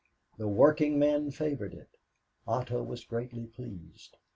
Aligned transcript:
The 0.39 0.47
workingmen 0.47 1.29
favored 1.29 1.75
it. 1.75 1.95
Otto 2.47 2.81
was 2.81 3.05
greatly 3.05 3.45
pleased. 3.45 4.17